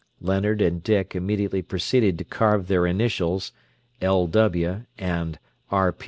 [0.19, 3.51] Leonard and Dick immediately proceeded to carve their initials,
[4.01, 4.25] "L.
[4.25, 5.37] W." and
[5.69, 5.93] "R.